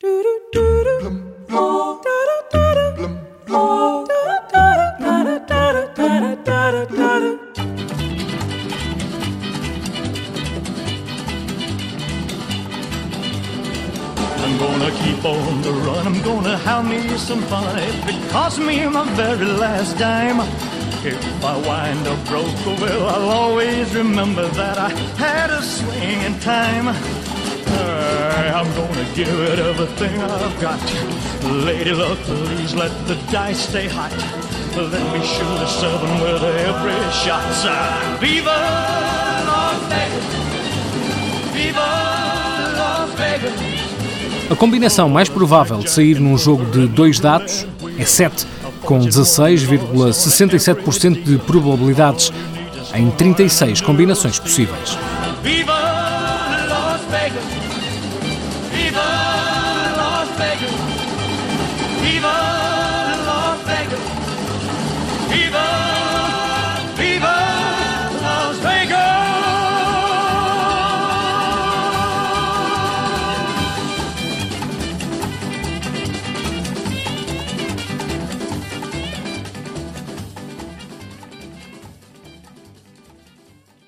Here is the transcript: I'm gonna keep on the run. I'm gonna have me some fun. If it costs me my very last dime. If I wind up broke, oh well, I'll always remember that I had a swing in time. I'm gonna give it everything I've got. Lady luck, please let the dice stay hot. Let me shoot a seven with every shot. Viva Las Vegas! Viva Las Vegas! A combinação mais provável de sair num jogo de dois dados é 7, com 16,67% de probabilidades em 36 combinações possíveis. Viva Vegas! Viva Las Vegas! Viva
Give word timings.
I'm 0.00 0.10
gonna 14.56 14.90
keep 14.92 15.24
on 15.24 15.62
the 15.62 15.72
run. 15.72 16.06
I'm 16.06 16.22
gonna 16.22 16.56
have 16.58 16.88
me 16.88 17.08
some 17.18 17.42
fun. 17.42 17.76
If 17.78 18.08
it 18.08 18.30
costs 18.30 18.60
me 18.60 18.86
my 18.86 19.04
very 19.14 19.46
last 19.46 19.98
dime. 19.98 20.38
If 21.04 21.44
I 21.44 21.56
wind 21.66 22.06
up 22.06 22.24
broke, 22.28 22.46
oh 22.46 22.78
well, 22.80 23.08
I'll 23.08 23.30
always 23.30 23.92
remember 23.96 24.46
that 24.46 24.78
I 24.78 24.90
had 25.16 25.50
a 25.50 25.60
swing 25.60 26.22
in 26.22 26.38
time. 26.38 26.94
I'm 28.58 28.66
gonna 28.74 29.06
give 29.14 29.28
it 29.28 29.58
everything 29.58 30.20
I've 30.20 30.60
got. 30.60 30.80
Lady 31.64 31.92
luck, 31.92 32.18
please 32.24 32.74
let 32.74 32.90
the 33.06 33.14
dice 33.30 33.68
stay 33.68 33.86
hot. 33.88 34.10
Let 34.76 35.12
me 35.12 35.20
shoot 35.24 35.62
a 35.62 35.66
seven 35.66 36.20
with 36.20 36.42
every 36.42 37.10
shot. 37.12 37.44
Viva 38.20 38.50
Las 39.46 39.78
Vegas! 39.88 40.24
Viva 41.52 41.86
Las 42.76 43.10
Vegas! 43.14 43.60
A 44.50 44.56
combinação 44.56 45.08
mais 45.08 45.28
provável 45.28 45.78
de 45.78 45.90
sair 45.90 46.18
num 46.18 46.36
jogo 46.38 46.64
de 46.70 46.86
dois 46.86 47.20
dados 47.20 47.66
é 47.98 48.04
7, 48.04 48.46
com 48.82 48.98
16,67% 49.00 51.22
de 51.22 51.36
probabilidades 51.38 52.32
em 52.94 53.10
36 53.10 53.80
combinações 53.82 54.38
possíveis. 54.38 54.96
Viva 55.42 55.78
Vegas! 57.10 57.44
Viva 58.72 59.08
Las 59.96 60.38
Vegas! 60.38 60.74
Viva 62.02 62.77